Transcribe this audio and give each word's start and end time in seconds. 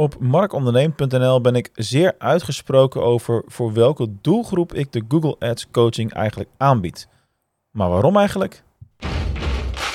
Op 0.00 0.18
markonderneem.nl 0.18 1.40
ben 1.40 1.54
ik 1.54 1.70
zeer 1.74 2.14
uitgesproken 2.18 3.02
over 3.02 3.42
voor 3.46 3.72
welke 3.72 4.08
doelgroep 4.20 4.74
ik 4.74 4.92
de 4.92 5.02
Google 5.08 5.36
Ads 5.38 5.70
coaching 5.70 6.12
eigenlijk 6.12 6.50
aanbied. 6.56 7.08
Maar 7.70 7.88
waarom 7.88 8.16
eigenlijk? 8.16 8.62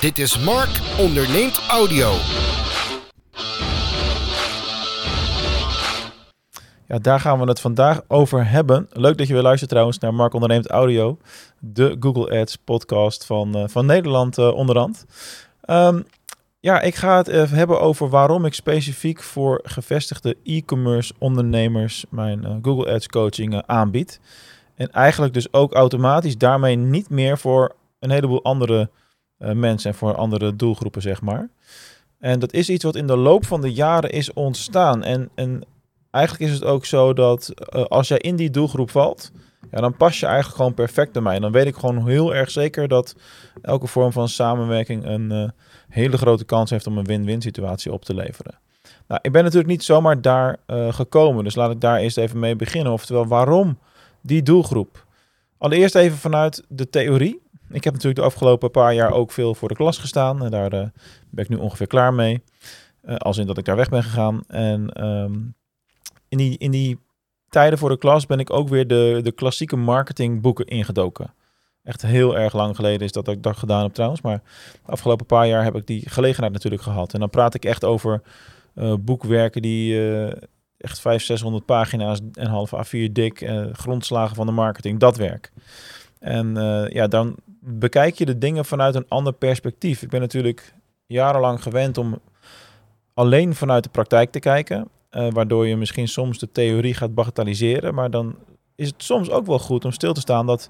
Dit 0.01 0.17
is 0.17 0.39
Mark 0.39 0.81
onderneemt 0.99 1.61
audio. 1.69 2.11
Ja, 6.87 6.99
daar 6.99 7.19
gaan 7.19 7.39
we 7.39 7.45
het 7.45 7.59
vandaag 7.59 8.01
over 8.07 8.49
hebben. 8.49 8.87
Leuk 8.91 9.17
dat 9.17 9.27
je 9.27 9.33
weer 9.33 9.41
luistert 9.41 9.69
trouwens 9.69 9.99
naar 9.99 10.13
Mark 10.13 10.33
onderneemt 10.33 10.69
audio, 10.69 11.17
de 11.59 11.97
Google 11.99 12.39
Ads 12.39 12.55
podcast 12.55 13.25
van, 13.25 13.57
uh, 13.57 13.63
van 13.67 13.85
Nederland 13.85 14.37
uh, 14.37 14.53
onderhand. 14.53 15.05
Um, 15.69 16.05
ja, 16.65 16.81
ik 16.81 16.95
ga 16.95 17.17
het 17.17 17.27
even 17.27 17.57
hebben 17.57 17.81
over 17.81 18.09
waarom 18.09 18.45
ik 18.45 18.53
specifiek 18.53 19.21
voor 19.21 19.59
gevestigde 19.63 20.37
e-commerce 20.43 21.13
ondernemers 21.17 22.05
mijn 22.09 22.39
uh, 22.43 22.55
Google 22.61 22.93
Ads 22.93 23.07
coaching 23.07 23.53
uh, 23.53 23.59
aanbied. 23.65 24.19
En 24.75 24.91
eigenlijk 24.91 25.33
dus 25.33 25.53
ook 25.53 25.73
automatisch 25.73 26.37
daarmee 26.37 26.75
niet 26.75 27.09
meer 27.09 27.37
voor 27.37 27.75
een 27.99 28.09
heleboel 28.09 28.43
andere 28.43 28.89
uh, 29.39 29.51
mensen 29.51 29.91
en 29.91 29.97
voor 29.97 30.15
andere 30.15 30.55
doelgroepen, 30.55 31.01
zeg 31.01 31.21
maar. 31.21 31.49
En 32.19 32.39
dat 32.39 32.53
is 32.53 32.69
iets 32.69 32.83
wat 32.83 32.95
in 32.95 33.07
de 33.07 33.17
loop 33.17 33.45
van 33.45 33.61
de 33.61 33.73
jaren 33.73 34.11
is 34.11 34.33
ontstaan. 34.33 35.03
En, 35.03 35.29
en 35.35 35.63
eigenlijk 36.15 36.51
is 36.51 36.59
het 36.59 36.63
ook 36.63 36.85
zo 36.85 37.13
dat 37.13 37.53
als 37.87 38.07
jij 38.07 38.17
in 38.17 38.35
die 38.35 38.49
doelgroep 38.49 38.89
valt, 38.89 39.31
ja, 39.71 39.81
dan 39.81 39.97
pas 39.97 40.19
je 40.19 40.25
eigenlijk 40.25 40.55
gewoon 40.55 40.73
perfect 40.73 41.11
bij 41.11 41.21
mij. 41.21 41.39
Dan 41.39 41.51
weet 41.51 41.65
ik 41.65 41.75
gewoon 41.75 42.07
heel 42.07 42.35
erg 42.35 42.51
zeker 42.51 42.87
dat 42.87 43.15
elke 43.61 43.87
vorm 43.87 44.11
van 44.11 44.29
samenwerking 44.29 45.05
een 45.05 45.31
uh, 45.31 45.49
hele 45.89 46.17
grote 46.17 46.45
kans 46.45 46.69
heeft 46.69 46.87
om 46.87 46.97
een 46.97 47.05
win-win 47.05 47.41
situatie 47.41 47.91
op 47.91 48.05
te 48.05 48.13
leveren. 48.13 48.59
Nou, 49.07 49.19
ik 49.23 49.31
ben 49.31 49.43
natuurlijk 49.43 49.69
niet 49.69 49.83
zomaar 49.83 50.21
daar 50.21 50.57
uh, 50.67 50.93
gekomen, 50.93 51.43
dus 51.43 51.55
laat 51.55 51.71
ik 51.71 51.81
daar 51.81 51.99
eerst 51.99 52.17
even 52.17 52.39
mee 52.39 52.55
beginnen. 52.55 52.93
Oftewel, 52.93 53.27
waarom 53.27 53.79
die 54.21 54.43
doelgroep? 54.43 55.05
Allereerst 55.57 55.95
even 55.95 56.17
vanuit 56.17 56.63
de 56.67 56.89
theorie. 56.89 57.41
Ik 57.69 57.83
heb 57.83 57.93
natuurlijk 57.93 58.19
de 58.19 58.25
afgelopen 58.25 58.71
paar 58.71 58.93
jaar 58.93 59.11
ook 59.11 59.31
veel 59.31 59.55
voor 59.55 59.67
de 59.67 59.75
klas 59.75 59.97
gestaan 59.97 60.43
en 60.43 60.51
daar 60.51 60.69
ben 60.69 61.43
ik 61.43 61.49
nu 61.49 61.55
ongeveer 61.55 61.87
klaar 61.87 62.13
mee. 62.13 62.43
als 63.17 63.37
in 63.37 63.47
dat 63.47 63.57
ik 63.57 63.65
daar 63.65 63.75
weg 63.75 63.89
ben 63.89 64.03
gegaan. 64.03 64.41
En 64.47 65.05
um, 65.05 65.55
in, 66.35 66.49
die, 66.49 66.57
in 66.57 66.71
die 66.71 66.99
tijden 67.49 67.79
voor 67.79 67.89
de 67.89 67.97
klas 67.97 68.25
ben 68.25 68.39
ik 68.39 68.53
ook 68.53 68.69
weer 68.69 68.87
de, 68.87 69.19
de 69.23 69.31
klassieke 69.31 69.75
marketingboeken 69.75 70.65
ingedoken. 70.65 71.33
Echt 71.83 72.01
heel 72.01 72.37
erg 72.37 72.53
lang 72.53 72.75
geleden 72.75 73.01
is 73.01 73.11
dat 73.11 73.27
ik 73.27 73.43
dat 73.43 73.57
gedaan 73.57 73.83
heb 73.83 73.93
trouwens. 73.93 74.21
Maar 74.21 74.41
de 74.85 74.91
afgelopen 74.91 75.25
paar 75.25 75.47
jaar 75.47 75.63
heb 75.63 75.75
ik 75.75 75.87
die 75.87 76.09
gelegenheid 76.09 76.53
natuurlijk 76.53 76.81
gehad. 76.81 77.13
En 77.13 77.19
dan 77.19 77.29
praat 77.29 77.53
ik 77.53 77.65
echt 77.65 77.83
over 77.83 78.21
uh, 78.75 78.93
boekwerken 78.99 79.61
die 79.61 79.93
uh, 79.93 80.25
echt 80.77 80.99
500, 80.99 81.23
600 81.23 81.65
pagina's 81.65 82.19
en 82.33 82.47
half 82.47 82.71
A4 82.75 83.11
dik. 83.11 83.41
Uh, 83.41 83.65
grondslagen 83.71 84.35
van 84.35 84.45
de 84.45 84.51
marketing, 84.51 84.99
dat 84.99 85.17
werk. 85.17 85.51
En 86.19 86.55
ja, 86.89 87.07
dan 87.07 87.35
bekijk 87.59 88.15
je 88.15 88.25
de 88.25 88.37
dingen 88.37 88.65
vanuit 88.65 88.95
een 88.95 89.05
ander 89.07 89.33
perspectief. 89.33 90.01
Ik 90.01 90.09
ben 90.09 90.21
natuurlijk 90.21 90.73
jarenlang 91.05 91.63
gewend 91.63 91.97
om 91.97 92.19
alleen 93.13 93.55
vanuit 93.55 93.83
de 93.83 93.89
praktijk 93.89 94.31
te 94.31 94.39
kijken. 94.39 94.87
Uh, 95.15 95.27
waardoor 95.31 95.67
je 95.67 95.75
misschien 95.75 96.07
soms 96.07 96.39
de 96.39 96.51
theorie 96.51 96.93
gaat 96.93 97.13
bagatelliseren. 97.13 97.93
Maar 97.93 98.09
dan 98.09 98.35
is 98.75 98.87
het 98.87 99.03
soms 99.03 99.29
ook 99.29 99.45
wel 99.45 99.59
goed 99.59 99.85
om 99.85 99.91
stil 99.91 100.13
te 100.13 100.19
staan 100.19 100.45
dat 100.45 100.69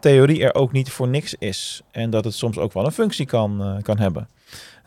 theorie 0.00 0.44
er 0.44 0.54
ook 0.54 0.72
niet 0.72 0.90
voor 0.90 1.08
niks 1.08 1.34
is. 1.34 1.82
En 1.90 2.10
dat 2.10 2.24
het 2.24 2.34
soms 2.34 2.58
ook 2.58 2.72
wel 2.72 2.84
een 2.84 2.92
functie 2.92 3.26
kan, 3.26 3.60
uh, 3.60 3.82
kan 3.82 3.98
hebben. 3.98 4.28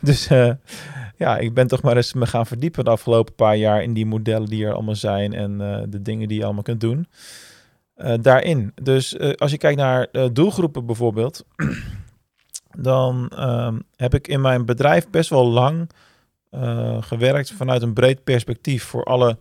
Dus 0.02 0.32
uh, 0.32 0.52
ja, 1.16 1.38
ik 1.38 1.54
ben 1.54 1.68
toch 1.68 1.82
maar 1.82 1.96
eens 1.96 2.14
me 2.14 2.26
gaan 2.26 2.46
verdiepen 2.46 2.84
de 2.84 2.90
afgelopen 2.90 3.36
paar 3.36 3.56
jaar 3.56 3.84
in 3.84 3.94
die 3.94 4.06
modellen 4.06 4.48
die 4.48 4.66
er 4.66 4.74
allemaal 4.74 4.96
zijn 4.96 5.34
en 5.34 5.58
de 5.90 6.02
dingen 6.02 6.28
die 6.28 6.38
je 6.38 6.44
allemaal 6.44 6.64
kunt 6.64 6.82
doen. 6.82 7.08
daarin. 8.22 8.72
Dus 8.82 9.20
als 9.38 9.52
je 9.52 9.58
kijkt 9.58 9.78
naar 9.78 10.08
doelgroepen 10.34 10.86
bijvoorbeeld, 10.86 11.46
dan 12.78 13.30
ehm, 13.36 13.80
heb 13.96 14.14
ik 14.14 14.28
in 14.28 14.42
mijn 14.42 14.66
bedrijf 14.66 15.10
best 15.10 15.30
wel 15.30 15.48
lang 15.48 15.90
uh, 16.52 16.98
gewerkt 17.00 17.52
vanuit 17.52 17.82
een 17.82 17.94
breed 17.94 18.24
perspectief 18.24 18.84
voor 18.84 19.04
alle 19.04 19.38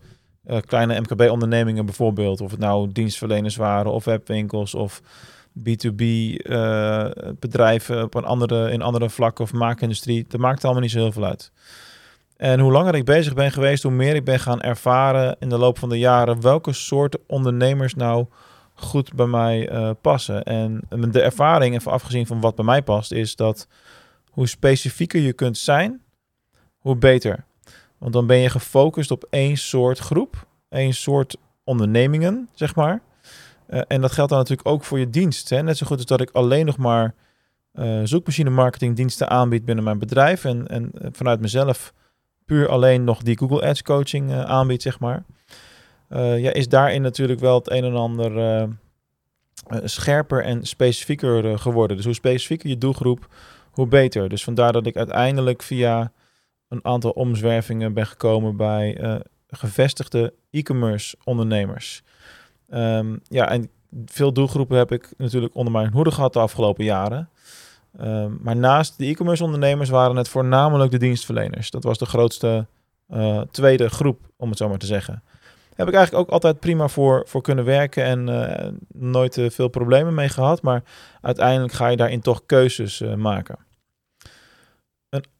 uh, 0.47 0.57
kleine 0.65 0.99
MKB-ondernemingen 0.99 1.85
bijvoorbeeld. 1.85 2.41
Of 2.41 2.51
het 2.51 2.59
nou 2.59 2.91
dienstverleners 2.91 3.55
waren 3.55 3.91
of 3.91 4.05
webwinkels 4.05 4.75
of 4.75 5.01
B2B 5.59 6.01
uh, 6.01 7.05
eh, 7.05 7.11
bedrijven 7.39 8.03
op 8.03 8.13
een 8.15 8.25
andere, 8.25 8.71
in 8.71 8.81
andere 8.81 9.09
vlakken 9.09 9.43
of 9.43 9.53
maakindustrie. 9.53 10.25
Dat 10.27 10.39
maakt 10.39 10.63
allemaal 10.63 10.81
niet 10.81 10.91
zo 10.91 10.99
heel 10.99 11.11
veel 11.11 11.25
uit. 11.25 11.51
En 12.37 12.59
hoe 12.59 12.71
langer 12.71 12.95
ik 12.95 13.05
bezig 13.05 13.33
ben 13.33 13.51
geweest, 13.51 13.83
hoe 13.83 13.91
meer 13.91 14.15
ik 14.15 14.23
ben 14.23 14.39
gaan 14.39 14.61
ervaren 14.61 15.35
in 15.39 15.49
de 15.49 15.57
loop 15.57 15.79
van 15.79 15.89
de 15.89 15.99
jaren 15.99 16.41
welke 16.41 16.73
soorten 16.73 17.19
ondernemers 17.27 17.93
nou 17.93 18.25
goed 18.73 19.13
bij 19.13 19.25
mij 19.25 19.69
passen. 20.01 20.43
En 20.43 20.81
de 20.89 21.21
ervaring, 21.21 21.75
even 21.75 21.91
afgezien 21.91 22.27
van 22.27 22.41
wat 22.41 22.55
bij 22.55 22.65
mij 22.65 22.81
past, 22.81 23.11
is 23.11 23.35
dat 23.35 23.67
hoe 24.29 24.47
specifieker 24.47 25.19
je 25.19 25.33
kunt 25.33 25.57
zijn, 25.57 26.01
hoe 26.87 26.95
beter. 26.95 27.43
Want 27.97 28.13
dan 28.13 28.27
ben 28.27 28.37
je 28.37 28.49
gefocust 28.49 29.11
op 29.11 29.27
één 29.29 29.57
soort 29.57 29.99
groep, 29.99 30.47
één 30.69 30.93
soort 30.93 31.37
ondernemingen, 31.63 32.49
zeg 32.53 32.75
maar. 32.75 33.01
Uh, 33.69 33.81
en 33.87 34.01
dat 34.01 34.11
geldt 34.11 34.29
dan 34.29 34.39
natuurlijk 34.39 34.67
ook 34.67 34.83
voor 34.83 34.99
je 34.99 35.09
dienst. 35.09 35.49
Hè? 35.49 35.63
Net 35.63 35.77
zo 35.77 35.85
goed 35.85 35.97
als 35.97 36.05
dat 36.05 36.21
ik 36.21 36.29
alleen 36.31 36.65
nog 36.65 36.77
maar 36.77 37.13
uh, 37.73 38.01
zoekmachine 38.03 38.49
marketing 38.49 38.95
diensten 38.95 39.29
aanbied 39.29 39.65
binnen 39.65 39.83
mijn 39.83 39.99
bedrijf. 39.99 40.45
En, 40.45 40.67
en 40.67 40.91
vanuit 41.11 41.39
mezelf 41.39 41.93
puur 42.45 42.69
alleen 42.69 43.03
nog 43.03 43.21
die 43.21 43.37
Google 43.37 43.61
Ads 43.61 43.81
coaching 43.81 44.29
uh, 44.29 44.41
aanbied, 44.41 44.81
zeg 44.81 44.99
maar. 44.99 45.23
ja, 46.09 46.53
is 46.53 46.69
daarin 46.69 47.01
natuurlijk 47.01 47.39
wel 47.39 47.55
het 47.55 47.71
een 47.71 47.83
en 47.83 47.95
ander 47.95 48.69
scherper 49.83 50.43
en 50.43 50.65
specifieker 50.65 51.59
geworden. 51.59 51.95
Dus 51.97 52.05
hoe 52.05 52.13
specifieker 52.13 52.69
je 52.69 52.77
doelgroep, 52.77 53.27
hoe 53.71 53.87
beter. 53.87 54.29
Dus 54.29 54.43
vandaar 54.43 54.71
dat 54.71 54.85
ik 54.85 54.95
uiteindelijk 54.95 55.63
via 55.63 56.11
een 56.69 56.85
aantal 56.85 57.11
omzwervingen 57.11 57.93
ben 57.93 58.07
gekomen 58.07 58.57
bij 58.57 59.01
uh, 59.01 59.15
gevestigde 59.47 60.33
e-commerce 60.51 61.15
ondernemers. 61.23 62.03
Um, 62.69 63.19
ja, 63.23 63.49
en 63.49 63.69
veel 64.05 64.33
doelgroepen 64.33 64.77
heb 64.77 64.91
ik 64.91 65.13
natuurlijk 65.17 65.55
onder 65.55 65.73
mijn 65.73 65.91
hoede 65.91 66.11
gehad 66.11 66.33
de 66.33 66.39
afgelopen 66.39 66.83
jaren. 66.83 67.29
Um, 68.01 68.37
maar 68.41 68.55
naast 68.55 68.97
de 68.97 69.05
e-commerce 69.05 69.43
ondernemers 69.43 69.89
waren 69.89 70.15
het 70.15 70.29
voornamelijk 70.29 70.91
de 70.91 70.97
dienstverleners. 70.97 71.69
Dat 71.69 71.83
was 71.83 71.97
de 71.97 72.05
grootste 72.05 72.65
uh, 73.09 73.41
tweede 73.51 73.89
groep, 73.89 74.19
om 74.37 74.49
het 74.49 74.57
zo 74.57 74.69
maar 74.69 74.77
te 74.77 74.85
zeggen. 74.85 75.23
Heb 75.75 75.87
ik 75.87 75.93
eigenlijk 75.93 76.25
ook 76.27 76.33
altijd 76.33 76.59
prima 76.59 76.87
voor, 76.87 77.23
voor 77.27 77.41
kunnen 77.41 77.65
werken 77.65 78.03
en 78.03 78.27
uh, 78.27 78.67
nooit 78.87 79.41
veel 79.47 79.67
problemen 79.67 80.13
mee 80.13 80.29
gehad. 80.29 80.61
Maar 80.61 80.83
uiteindelijk 81.21 81.73
ga 81.73 81.87
je 81.87 81.97
daarin 81.97 82.21
toch 82.21 82.45
keuzes 82.45 83.03
maken 83.15 83.66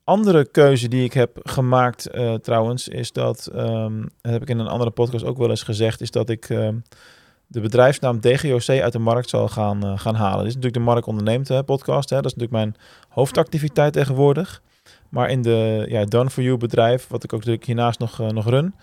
andere 0.03 0.45
keuze 0.51 0.87
die 0.87 1.03
ik 1.03 1.13
heb 1.13 1.39
gemaakt 1.43 2.15
uh, 2.15 2.33
trouwens, 2.33 2.87
is 2.87 3.11
dat, 3.11 3.49
um, 3.55 4.09
heb 4.21 4.41
ik 4.41 4.49
in 4.49 4.59
een 4.59 4.67
andere 4.67 4.91
podcast 4.91 5.25
ook 5.25 5.37
wel 5.37 5.49
eens 5.49 5.63
gezegd, 5.63 6.01
is 6.01 6.11
dat 6.11 6.29
ik 6.29 6.49
uh, 6.49 6.69
de 7.47 7.61
bedrijfsnaam 7.61 8.19
DGOC 8.19 8.69
uit 8.69 8.93
de 8.93 8.99
markt 8.99 9.29
zal 9.29 9.47
gaan, 9.47 9.85
uh, 9.85 9.99
gaan 9.99 10.15
halen. 10.15 10.37
Dit 10.37 10.47
is 10.47 10.55
natuurlijk 10.55 10.83
de 10.85 10.91
Mark 10.91 11.05
Onderneemt 11.05 11.65
podcast, 11.65 12.09
hè, 12.09 12.15
dat 12.15 12.25
is 12.25 12.35
natuurlijk 12.35 12.63
mijn 12.63 12.75
hoofdactiviteit 13.09 13.93
tegenwoordig. 13.93 14.61
Maar 15.09 15.29
in 15.29 15.41
de 15.41 15.85
ja, 15.89 16.05
Done 16.05 16.29
For 16.29 16.43
You 16.43 16.57
bedrijf, 16.57 17.07
wat 17.07 17.23
ik 17.23 17.33
ook 17.33 17.39
natuurlijk 17.39 17.65
hiernaast 17.65 17.99
nog, 17.99 18.17
nog 18.17 18.49
run, 18.49 18.75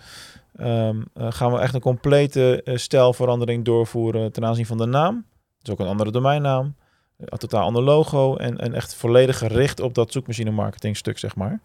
um, 0.59 1.05
gaan 1.15 1.51
we 1.51 1.59
echt 1.59 1.73
een 1.73 1.81
complete 1.81 2.61
stijlverandering 2.73 3.65
doorvoeren 3.65 4.31
ten 4.31 4.45
aanzien 4.45 4.65
van 4.65 4.77
de 4.77 4.85
naam. 4.85 5.25
Dat 5.57 5.67
is 5.67 5.71
ook 5.71 5.79
een 5.79 5.91
andere 5.91 6.11
domeinnaam. 6.11 6.75
Een 7.17 7.37
totaal 7.37 7.63
ander 7.63 7.83
logo 7.83 8.35
en, 8.35 8.57
en 8.57 8.73
echt 8.73 8.95
volledig 8.95 9.37
gericht 9.37 9.79
op 9.79 9.93
dat 9.93 10.11
zoekmachine 10.11 10.51
marketing 10.51 10.97
stuk, 10.97 11.17
zeg 11.17 11.35
maar. 11.35 11.59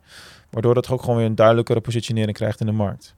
Waardoor 0.51 0.75
dat 0.75 0.91
ook 0.91 1.01
gewoon 1.01 1.17
weer 1.17 1.27
een 1.27 1.35
duidelijkere 1.35 1.81
positionering 1.81 2.37
krijgt 2.37 2.61
in 2.61 2.67
de 2.67 2.73
markt. 2.73 3.15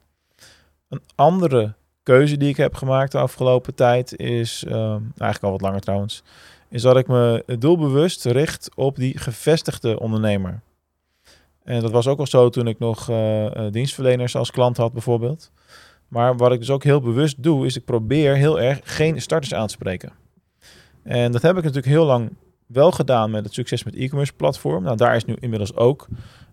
Een 0.89 1.03
andere 1.15 1.75
keuze 2.03 2.37
die 2.37 2.49
ik 2.49 2.57
heb 2.57 2.75
gemaakt 2.75 3.13
de 3.13 3.19
afgelopen 3.19 3.75
tijd 3.75 4.17
is, 4.17 4.65
uh, 4.69 4.91
eigenlijk 4.93 5.43
al 5.43 5.51
wat 5.51 5.61
langer 5.61 5.81
trouwens, 5.81 6.23
is 6.69 6.83
dat 6.83 6.97
ik 6.97 7.07
me 7.07 7.45
doelbewust 7.59 8.25
richt 8.25 8.71
op 8.75 8.97
die 8.97 9.19
gevestigde 9.19 10.01
ondernemer. 10.01 10.61
En 11.65 11.81
dat 11.81 11.91
was 11.91 12.07
ook 12.07 12.19
al 12.19 12.27
zo 12.27 12.49
toen 12.49 12.67
ik 12.67 12.79
nog 12.79 13.11
uh, 13.11 13.47
dienstverleners 13.71 14.37
als 14.37 14.51
klant 14.51 14.77
had 14.77 14.93
bijvoorbeeld. 14.93 15.51
Maar 16.09 16.37
wat 16.37 16.53
ik 16.53 16.59
dus 16.59 16.71
ook 16.71 16.85
heel 16.85 17.01
bewust 17.01 17.43
doe, 17.43 17.67
is 17.67 17.77
ik 17.77 17.85
probeer 17.85 18.37
heel 18.37 18.61
erg 18.61 18.81
geen 18.83 19.23
starters 19.23 19.55
aan 19.55 19.67
te 19.67 19.73
spreken. 19.73 20.13
En 21.03 21.33
dat 21.33 21.43
heb 21.43 21.57
ik 21.57 21.63
natuurlijk 21.63 21.93
heel 21.93 22.05
lang 22.05 22.33
wel 22.67 22.93
gedaan 22.93 23.31
met 23.31 23.45
het 23.45 23.55
succes 23.55 23.85
met 23.85 23.95
e-commerce 23.95 24.33
platform. 24.33 24.83
Nou, 24.83 24.97
daar 24.97 25.17
is 25.17 25.25
nu 25.25 25.37
inmiddels 25.41 25.77
ook 25.77 26.07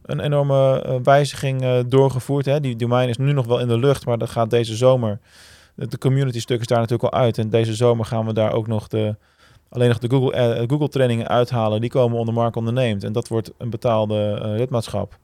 een 0.04 0.19
enorme 0.19 0.86
uh, 0.86 0.96
wijziging 1.04 1.63
uh, 1.63 1.80
doorgevoerd. 1.88 2.46
Hè. 2.46 2.60
Die 2.60 2.75
domein 2.75 3.10
is 3.10 3.18
nu 3.18 3.31
nog 3.31 3.46
wel 3.46 3.60
in 3.60 3.68
de 3.68 3.80
lucht, 3.80 4.06
maar 4.06 4.18
dat 4.18 4.30
gaat 4.30 4.50
deze 4.50 4.75
zomer. 4.75 5.19
De 5.75 5.98
community 5.98 6.40
stuk 6.40 6.60
is 6.60 6.68
daar 6.68 6.80
natuurlijk 6.80 7.13
al 7.13 7.19
uit. 7.19 7.38
En 7.38 7.50
deze 7.50 7.75
zomer 7.75 8.06
gaan 8.06 8.25
we 8.25 8.34
daar 8.34 8.51
ook 8.51 8.68
nog 8.68 8.88
de, 8.88 9.16
alleen 9.69 9.88
nog 9.88 9.98
de 9.98 10.10
Google, 10.10 10.60
uh, 10.60 10.63
Google 10.68 10.90
trainingen 10.90 11.28
uithalen. 11.28 11.81
Die 11.81 11.90
komen 11.90 12.18
onder 12.18 12.34
Mark 12.34 12.56
onderneemt. 12.56 13.04
En 13.04 13.12
dat 13.12 13.28
wordt 13.28 13.51
een 13.57 13.69
betaalde 13.69 14.40
lidmaatschap. 14.57 15.18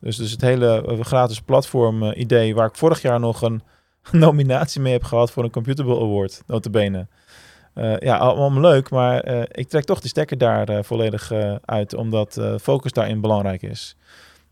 Dus, 0.00 0.16
dus 0.16 0.30
het 0.30 0.40
hele 0.40 0.86
eh, 0.86 1.00
gratis 1.00 1.40
platform 1.40 2.02
eh, 2.02 2.20
idee, 2.20 2.54
waar 2.54 2.66
ik 2.66 2.76
vorig 2.76 3.02
jaar 3.02 3.20
nog 3.20 3.42
een 3.42 3.62
nominatie 4.12 4.80
mee 4.80 4.92
heb 4.92 5.04
gehad 5.04 5.30
voor 5.30 5.44
een 5.44 5.50
Computable 5.50 6.00
Award, 6.00 6.42
notabene. 6.46 7.06
Uh, 7.78 7.96
ja, 7.98 8.16
allemaal 8.16 8.60
leuk, 8.60 8.90
maar 8.90 9.28
uh, 9.28 9.42
ik 9.50 9.68
trek 9.68 9.84
toch 9.84 10.00
de 10.00 10.08
stekker 10.08 10.38
daar 10.38 10.70
uh, 10.70 10.78
volledig 10.82 11.32
uit, 11.64 11.94
omdat 11.94 12.40
focus 12.60 12.92
daarin 12.92 13.20
belangrijk 13.20 13.62
is. 13.62 13.96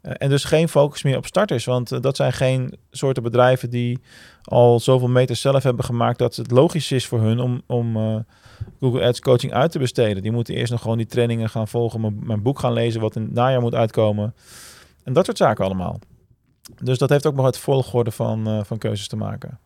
en 0.01 0.29
dus 0.29 0.45
geen 0.45 0.69
focus 0.69 1.03
meer 1.03 1.17
op 1.17 1.27
starters, 1.27 1.65
want 1.65 2.03
dat 2.03 2.17
zijn 2.17 2.33
geen 2.33 2.79
soorten 2.91 3.23
bedrijven 3.23 3.71
die 3.71 4.01
al 4.43 4.81
zoveel 4.81 5.09
meters 5.09 5.41
zelf 5.41 5.63
hebben 5.63 5.85
gemaakt 5.85 6.19
dat 6.19 6.37
het 6.37 6.51
logisch 6.51 6.93
is 6.93 7.07
voor 7.07 7.21
hun 7.21 7.41
om, 7.41 7.63
om 7.67 7.97
Google 8.81 9.05
Ads 9.05 9.21
coaching 9.21 9.53
uit 9.53 9.71
te 9.71 9.79
besteden. 9.79 10.23
Die 10.23 10.33
moeten 10.33 10.55
eerst 10.55 10.73
nog 10.73 10.81
gewoon 10.83 10.97
die 10.97 11.07
trainingen 11.07 11.49
gaan 11.49 11.69
volgen, 11.69 12.01
mijn, 12.01 12.19
mijn 12.23 12.43
boek 12.43 12.59
gaan 12.59 12.73
lezen 12.73 13.01
wat 13.01 13.17
in 13.17 13.23
het 13.23 13.33
najaar 13.33 13.61
moet 13.61 13.75
uitkomen. 13.75 14.35
En 15.05 15.13
dat 15.13 15.25
soort 15.25 15.37
zaken 15.37 15.65
allemaal. 15.65 15.99
Dus 16.83 16.99
dat 16.99 17.09
heeft 17.09 17.27
ook 17.27 17.35
nog 17.35 17.47
het 17.47 17.59
volgorde 17.59 18.11
van, 18.11 18.65
van 18.67 18.79
keuzes 18.79 19.09
te 19.09 19.17
maken. 19.17 19.59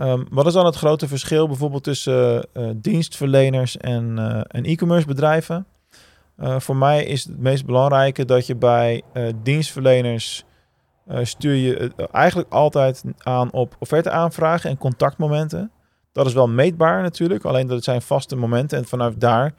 Um, 0.00 0.26
wat 0.30 0.46
is 0.46 0.52
dan 0.52 0.66
het 0.66 0.76
grote 0.76 1.08
verschil 1.08 1.46
bijvoorbeeld 1.46 1.84
tussen 1.84 2.48
uh, 2.54 2.70
dienstverleners 2.76 3.76
en, 3.76 4.16
uh, 4.18 4.40
en 4.46 4.64
e-commerce 4.64 5.06
bedrijven? 5.06 5.66
Voor 6.36 6.76
mij 6.76 7.04
is 7.04 7.24
het 7.24 7.38
meest 7.38 7.66
belangrijke 7.66 8.24
dat 8.24 8.46
je 8.46 8.56
bij 8.56 9.02
dienstverleners 9.42 10.44
stuur 11.22 11.54
je 11.54 11.92
eigenlijk 12.12 12.52
altijd 12.52 13.04
aan 13.18 13.52
op 13.52 13.76
offerte-aanvragen 13.78 14.70
en 14.70 14.78
contactmomenten. 14.78 15.70
Dat 16.12 16.26
is 16.26 16.32
wel 16.32 16.48
meetbaar 16.48 17.02
natuurlijk, 17.02 17.44
alleen 17.44 17.66
dat 17.66 17.76
het 17.76 17.84
zijn 17.84 18.02
vaste 18.02 18.36
momenten 18.36 18.78
en 18.78 18.84
vanuit 18.84 19.20
daar 19.20 19.54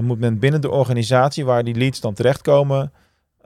moet 0.00 0.18
men 0.18 0.38
binnen 0.38 0.60
de 0.60 0.70
organisatie 0.70 1.44
waar 1.44 1.64
die 1.64 1.74
leads 1.74 2.00
dan 2.00 2.14
terechtkomen 2.14 2.92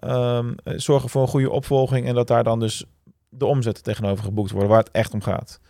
um, 0.04 0.54
zorgen 0.64 1.08
voor 1.08 1.22
een 1.22 1.28
goede 1.28 1.50
opvolging 1.50 2.06
en 2.06 2.14
dat 2.14 2.26
daar 2.26 2.44
dan 2.44 2.60
dus 2.60 2.84
de 3.28 3.46
omzetten 3.46 3.84
tegenover 3.84 4.24
geboekt 4.24 4.50
worden 4.50 4.70
waar 4.70 4.78
het 4.78 4.90
echt 4.90 5.14
om 5.14 5.22
gaat 5.22 5.60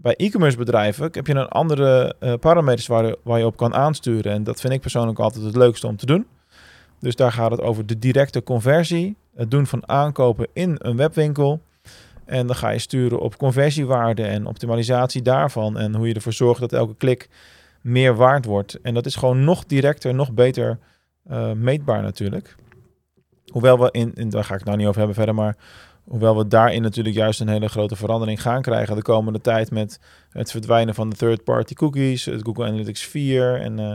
bij 0.00 0.14
e-commerce 0.16 0.56
bedrijven 0.56 1.08
heb 1.12 1.26
je 1.26 1.34
een 1.34 1.48
andere 1.48 2.14
uh, 2.20 2.34
parameters 2.34 2.86
waar, 2.86 3.38
je 3.38 3.46
op 3.46 3.56
kan 3.56 3.74
aansturen. 3.74 4.32
En 4.32 4.44
dat 4.44 4.60
vind 4.60 4.72
ik 4.72 4.80
persoonlijk 4.80 5.18
altijd 5.18 5.44
het 5.44 5.56
leukste 5.56 5.86
om 5.86 5.96
te 5.96 6.06
doen. 6.06 6.26
Dus 7.00 7.14
daar 7.14 7.32
gaat 7.32 7.50
het 7.50 7.60
over 7.60 7.86
de 7.86 7.98
directe 7.98 8.42
conversie, 8.42 9.16
het 9.34 9.50
doen 9.50 9.66
van 9.66 9.88
aankopen 9.88 10.46
in 10.52 10.76
een 10.78 10.96
webwinkel. 10.96 11.60
En 12.24 12.46
dan 12.46 12.56
ga 12.56 12.68
je 12.68 12.78
sturen 12.78 13.20
op 13.20 13.36
conversiewaarde 13.36 14.22
en 14.22 14.46
optimalisatie 14.46 15.22
daarvan. 15.22 15.78
En 15.78 15.94
hoe 15.94 16.08
je 16.08 16.14
ervoor 16.14 16.32
zorgt 16.32 16.60
dat 16.60 16.72
elke 16.72 16.94
klik 16.96 17.28
meer 17.80 18.14
waard 18.14 18.44
wordt. 18.44 18.80
En 18.82 18.94
dat 18.94 19.06
is 19.06 19.16
gewoon 19.16 19.44
nog 19.44 19.64
directer, 19.64 20.14
nog 20.14 20.32
beter 20.32 20.78
uh, 21.30 21.52
meetbaar 21.52 22.02
natuurlijk. 22.02 22.56
Hoewel 23.52 23.78
we 23.78 23.88
in, 23.90 24.14
in, 24.14 24.28
daar 24.28 24.44
ga 24.44 24.52
ik 24.52 24.58
het 24.58 24.68
nou 24.68 24.78
niet 24.78 24.86
over 24.86 24.98
hebben 24.98 25.16
verder, 25.16 25.34
maar 25.34 25.56
Hoewel 26.08 26.36
we 26.36 26.46
daarin 26.46 26.82
natuurlijk 26.82 27.16
juist 27.16 27.40
een 27.40 27.48
hele 27.48 27.68
grote 27.68 27.96
verandering 27.96 28.42
gaan 28.42 28.62
krijgen 28.62 28.96
de 28.96 29.02
komende 29.02 29.40
tijd 29.40 29.70
met 29.70 30.00
het 30.30 30.50
verdwijnen 30.50 30.94
van 30.94 31.10
de 31.10 31.16
third-party 31.16 31.74
cookies, 31.74 32.24
het 32.24 32.42
Google 32.42 32.64
Analytics 32.64 33.02
4 33.02 33.60
en 33.60 33.80
uh, 33.80 33.92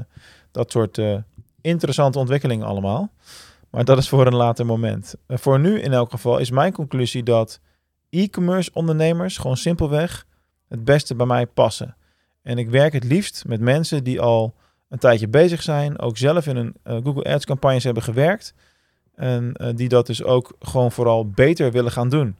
dat 0.51 0.71
soort 0.71 0.97
uh, 0.97 1.17
interessante 1.61 2.19
ontwikkelingen 2.19 2.65
allemaal. 2.65 3.11
Maar 3.69 3.85
dat 3.85 3.97
is 3.97 4.09
voor 4.09 4.27
een 4.27 4.35
later 4.35 4.65
moment. 4.65 5.15
Uh, 5.27 5.37
voor 5.37 5.59
nu 5.59 5.81
in 5.81 5.93
elk 5.93 6.11
geval 6.11 6.37
is 6.37 6.51
mijn 6.51 6.73
conclusie 6.73 7.23
dat 7.23 7.59
e-commerce 8.09 8.69
ondernemers 8.73 9.37
gewoon 9.37 9.57
simpelweg 9.57 10.25
het 10.67 10.83
beste 10.83 11.15
bij 11.15 11.25
mij 11.25 11.47
passen. 11.47 11.95
En 12.41 12.57
ik 12.57 12.69
werk 12.69 12.93
het 12.93 13.03
liefst 13.03 13.43
met 13.47 13.59
mensen 13.59 14.03
die 14.03 14.21
al 14.21 14.53
een 14.89 14.99
tijdje 14.99 15.27
bezig 15.27 15.61
zijn, 15.61 15.99
ook 15.99 16.17
zelf 16.17 16.47
in 16.47 16.55
een 16.55 17.03
Google 17.03 17.23
Ads 17.23 17.45
campagnes 17.45 17.83
hebben 17.83 18.03
gewerkt 18.03 18.53
en 19.15 19.53
uh, 19.61 19.67
die 19.75 19.89
dat 19.89 20.05
dus 20.05 20.23
ook 20.23 20.55
gewoon 20.59 20.91
vooral 20.91 21.29
beter 21.29 21.71
willen 21.71 21.91
gaan 21.91 22.09
doen. 22.09 22.35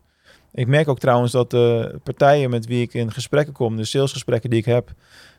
Ik 0.52 0.68
merk 0.68 0.88
ook 0.88 1.00
trouwens 1.00 1.32
dat 1.32 1.50
de 1.50 1.96
partijen 2.04 2.50
met 2.50 2.66
wie 2.66 2.82
ik 2.82 2.94
in 2.94 3.12
gesprekken 3.12 3.54
kom, 3.54 3.76
de 3.76 3.86
salesgesprekken 3.86 4.50
die 4.50 4.60
ik 4.60 4.66
heb, 4.66 4.92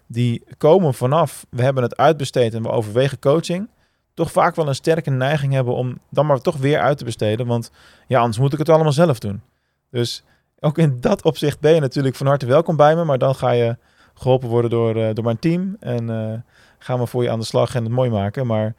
die 0.06 0.42
komen 0.58 0.94
vanaf, 0.94 1.46
we 1.50 1.62
hebben 1.62 1.82
het 1.82 1.96
uitbesteed 1.96 2.54
en 2.54 2.62
we 2.62 2.69
overwegen 2.69 3.19
coaching, 3.19 3.69
toch 4.14 4.32
vaak 4.32 4.54
wel 4.54 4.69
een 4.69 4.75
sterke 4.75 5.10
neiging 5.10 5.52
hebben 5.52 5.75
om 5.75 5.98
dan 6.10 6.26
maar 6.26 6.40
toch 6.40 6.56
weer 6.56 6.81
uit 6.81 6.98
te 6.98 7.04
besteden. 7.04 7.46
Want 7.46 7.70
ja, 8.06 8.19
anders 8.20 8.38
moet 8.38 8.52
ik 8.52 8.58
het 8.58 8.69
allemaal 8.69 8.92
zelf 8.92 9.19
doen. 9.19 9.42
Dus 9.90 10.25
ook 10.60 10.78
in 10.78 11.00
dat 11.00 11.22
opzicht 11.22 11.60
ben 11.60 11.75
je 11.75 11.80
natuurlijk 11.80 12.14
van 12.14 12.26
harte 12.26 12.46
welkom 12.46 12.76
bij 12.76 12.96
me, 12.96 13.04
maar 13.04 13.19
dan 13.19 13.34
ga 13.34 13.50
je 13.50 13.76
geholpen 14.14 14.48
worden 14.48 14.70
door, 14.70 14.96
uh, 14.96 15.08
door 15.12 15.25
mijn 15.25 15.38
team 15.38 15.76
en 15.80 16.08
uh, 16.10 16.32
gaan 16.78 16.98
we 16.98 17.06
voor 17.06 17.22
je 17.22 17.30
aan 17.30 17.38
de 17.38 17.44
slag 17.44 17.75
en 17.75 17.82
het 17.82 17.92
mooi 17.92 18.10
maken. 18.10 18.46
Maar 18.46 18.75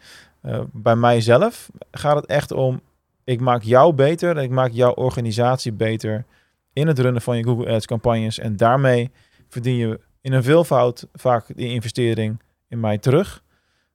uh, 0.46 0.60
bij 0.74 0.96
mijzelf 0.96 1.70
gaat 1.92 2.16
het 2.16 2.26
echt 2.26 2.52
om, 2.52 2.82
ik 3.24 3.40
maak 3.40 3.64
jou 3.64 3.94
beter, 3.94 4.38
ik 4.38 4.50
maak 4.50 4.72
jouw 4.72 4.94
organisatie 4.94 5.72
beter 5.72 6.26
in 6.74 6.88
het 6.88 7.00
runnen 7.00 7.22
van 7.22 7.38
je 7.38 7.44
Google 7.44 7.74
Ads 7.74 7.86
campagnes. 7.86 8.40
En 8.40 8.58
daarmee 8.58 9.12
verdien 9.50 9.76
je 9.76 10.00
in 10.22 10.34
een 10.34 10.44
veelvoud 10.44 11.08
vaak 11.14 11.46
die 11.56 11.70
investering 11.70 12.42
in 12.68 12.80
mij 12.80 12.98
terug. 12.98 13.44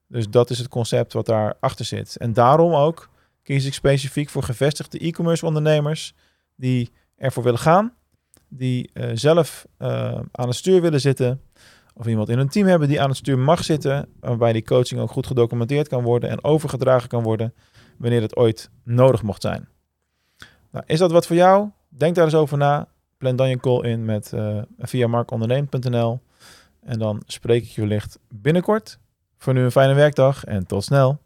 Dus 0.06 0.28
dat 0.28 0.50
is 0.50 0.58
het 0.58 0.68
concept 0.68 1.12
wat 1.12 1.26
daarachter 1.26 1.84
zit. 1.84 2.16
En 2.16 2.32
daarom 2.32 2.74
ook 2.74 3.08
kies 3.42 3.64
ik 3.66 3.74
specifiek 3.74 4.28
voor 4.28 4.42
gevestigde 4.42 4.98
e-commerce 4.98 5.46
ondernemers 5.46 6.14
die 6.56 6.90
ervoor 7.16 7.42
willen 7.42 7.58
gaan, 7.58 7.94
die 8.48 8.90
uh, 8.94 9.10
zelf 9.14 9.66
uh, 9.78 9.88
aan 10.32 10.48
het 10.48 10.54
stuur 10.56 10.80
willen 10.80 11.00
zitten 11.00 11.40
of 11.94 12.06
iemand 12.06 12.28
in 12.28 12.38
een 12.38 12.48
team 12.48 12.66
hebben 12.66 12.88
die 12.88 13.00
aan 13.00 13.08
het 13.08 13.16
stuur 13.16 13.38
mag 13.38 13.64
zitten, 13.64 14.08
waarbij 14.20 14.52
die 14.52 14.64
coaching 14.64 15.00
ook 15.00 15.10
goed 15.10 15.26
gedocumenteerd 15.26 15.88
kan 15.88 16.02
worden 16.02 16.30
en 16.30 16.44
overgedragen 16.44 17.08
kan 17.08 17.22
worden 17.22 17.54
wanneer 17.98 18.22
het 18.22 18.36
ooit 18.36 18.70
nodig 18.84 19.22
mocht 19.22 19.42
zijn. 19.42 19.68
Nou, 20.70 20.84
is 20.86 20.98
dat 20.98 21.10
wat 21.10 21.26
voor 21.26 21.36
jou? 21.36 21.68
Denk 21.88 22.14
daar 22.14 22.24
eens 22.24 22.34
over 22.34 22.58
na. 22.58 22.88
Plan 23.18 23.36
dan 23.36 23.48
je 23.48 23.60
call 23.60 23.80
in 23.80 24.04
met 24.04 24.32
uh, 24.34 24.62
via 24.78 25.06
markonderneem.nl 25.06 26.20
en 26.80 26.98
dan 26.98 27.22
spreek 27.26 27.62
ik 27.62 27.68
je 27.68 27.80
wellicht 27.80 28.18
binnenkort. 28.28 28.98
Voor 29.38 29.52
nu 29.52 29.62
een 29.62 29.70
fijne 29.70 29.94
werkdag 29.94 30.44
en 30.44 30.66
tot 30.66 30.84
snel. 30.84 31.20